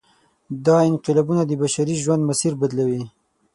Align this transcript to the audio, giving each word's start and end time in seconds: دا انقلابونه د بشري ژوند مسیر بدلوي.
دا 0.65 0.75
انقلابونه 0.91 1.43
د 1.45 1.51
بشري 1.63 1.95
ژوند 2.03 2.21
مسیر 2.29 2.53
بدلوي. 2.61 3.03